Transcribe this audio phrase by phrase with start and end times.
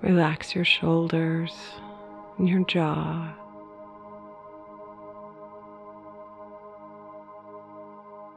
[0.00, 1.52] Relax your shoulders
[2.46, 3.34] your jaw.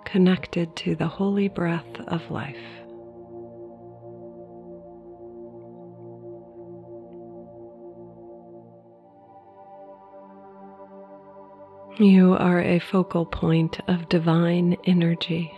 [0.05, 2.57] Connected to the holy breath of life.
[11.99, 15.51] You are a focal point of divine energy,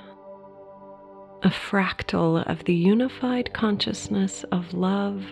[1.42, 5.24] a fractal of the unified consciousness of love,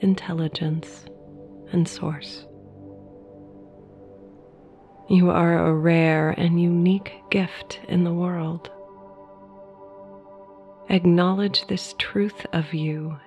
[0.00, 1.04] intelligence,
[1.72, 2.46] and source.
[5.08, 8.70] You are a rare and unique gift in the world.
[10.90, 13.18] Acknowledge this truth of you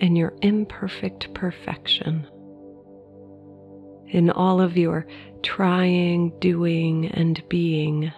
[0.00, 2.26] and your imperfect perfection
[4.08, 5.06] in all of your
[5.42, 8.12] trying, doing, and being,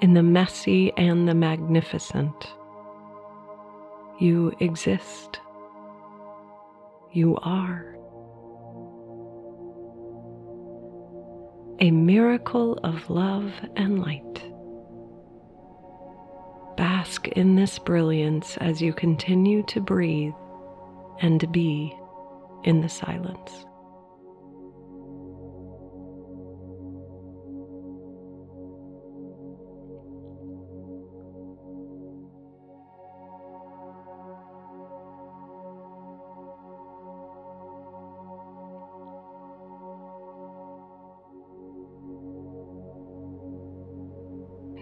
[0.00, 2.48] in the messy and the magnificent.
[4.20, 5.40] You exist.
[7.12, 7.96] You are.
[11.82, 14.44] A miracle of love and light.
[16.76, 20.32] Bask in this brilliance as you continue to breathe
[21.20, 21.92] and be
[22.62, 23.66] in the silence.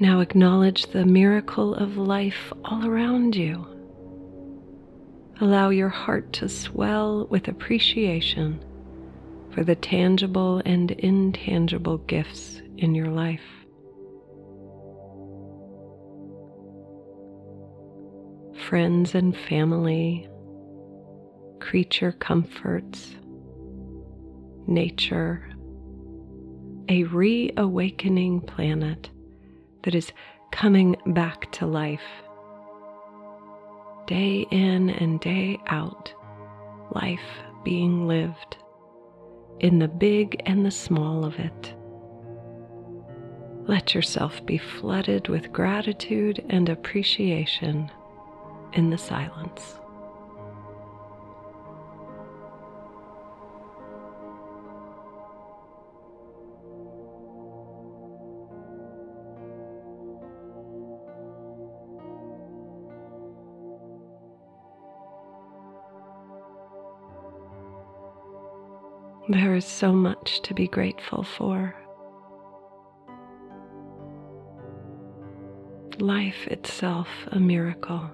[0.01, 3.67] Now acknowledge the miracle of life all around you.
[5.43, 8.65] Allow your heart to swell with appreciation
[9.51, 13.43] for the tangible and intangible gifts in your life.
[18.71, 20.27] Friends and family,
[21.59, 23.17] creature comforts,
[24.67, 25.47] nature,
[26.89, 29.11] a reawakening planet
[29.83, 30.13] that is
[30.51, 32.01] coming back to life.
[34.07, 36.13] Day in and day out,
[36.95, 37.21] life
[37.65, 38.57] being lived
[39.61, 41.75] in the big and the small of it.
[43.69, 47.91] Let yourself be flooded with gratitude and appreciation
[48.73, 49.80] in the silence.
[69.31, 71.73] There is so much to be grateful for.
[76.01, 78.11] Life itself a miracle.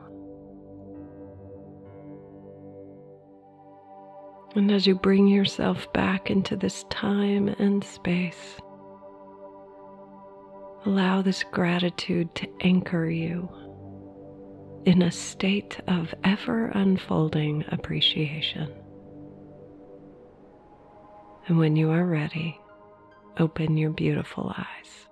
[4.57, 8.59] And as you bring yourself back into this time and space,
[10.85, 13.49] allow this gratitude to anchor you
[14.85, 18.71] in a state of ever unfolding appreciation.
[21.47, 22.61] And when you are ready,
[23.39, 25.06] open your beautiful eyes.